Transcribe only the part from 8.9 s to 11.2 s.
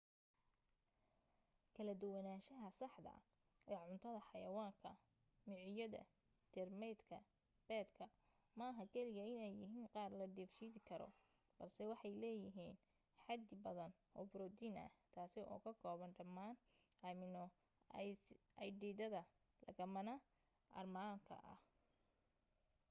kaliya inay yihiin qaar la dheefshiidi karo